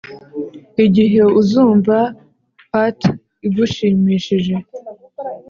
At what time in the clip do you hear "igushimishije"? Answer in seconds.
3.47-4.55